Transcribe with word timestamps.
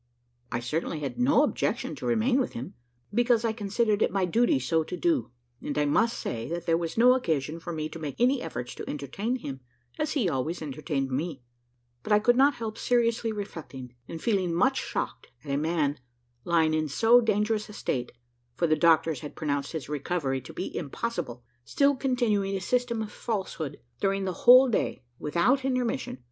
I 0.51 0.61
certainly 0.61 1.01
had 1.01 1.19
no 1.19 1.43
objection 1.43 1.93
to 1.97 2.07
remain 2.07 2.39
with 2.39 2.53
him, 2.53 2.73
because 3.13 3.45
I 3.45 3.53
considered 3.53 4.01
it 4.01 4.09
my 4.11 4.25
duty 4.25 4.57
so 4.57 4.83
to 4.83 4.97
do, 4.97 5.29
and 5.61 5.77
I 5.77 5.85
must 5.85 6.17
say 6.17 6.47
that 6.49 6.65
there 6.65 6.75
was 6.75 6.97
no 6.97 7.13
occasion 7.13 7.59
for 7.59 7.71
me 7.71 7.87
to 7.89 7.99
make 7.99 8.15
any 8.19 8.41
efforts 8.41 8.73
to 8.73 8.89
entertain 8.89 9.35
him, 9.35 9.59
as 9.99 10.13
he 10.13 10.27
always 10.27 10.59
entertained 10.59 11.11
me; 11.11 11.43
but 12.01 12.11
I 12.11 12.17
could 12.17 12.35
not 12.35 12.55
help 12.55 12.79
seriously 12.79 13.31
reflecting, 13.31 13.93
and 14.07 14.19
feeling 14.19 14.55
much 14.55 14.79
shocked, 14.81 15.27
at 15.45 15.51
a 15.51 15.55
man, 15.55 15.99
lying 16.45 16.73
in 16.73 16.87
so 16.89 17.21
dangerous 17.21 17.69
a 17.69 17.73
state 17.73 18.11
for 18.55 18.65
the 18.65 18.75
doctors 18.75 19.19
had 19.19 19.35
pronounced 19.35 19.73
his 19.73 19.87
recovery 19.87 20.41
to 20.41 20.51
be 20.51 20.75
impossible 20.75 21.43
still 21.63 21.95
continuing 21.95 22.55
a 22.55 22.59
system 22.59 23.03
of 23.03 23.11
falsehood 23.11 23.79
during 23.99 24.25
the 24.25 24.33
whole 24.33 24.67
day, 24.67 25.03
without 25.19 25.63
intermission. 25.63 26.17